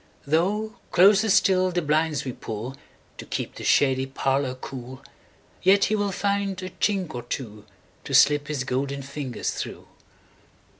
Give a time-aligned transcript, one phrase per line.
[0.25, 5.03] Though closer still the blinds we pullTo keep the shady parlour cool,
[5.61, 7.65] Yet he will find a chink or twoTo
[8.15, 9.85] slip his golden fingers through.